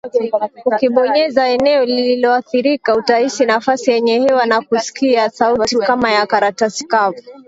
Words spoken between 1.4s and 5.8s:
eneo lililoathirika utahisi nafasi yenye hewa na kusikia sauti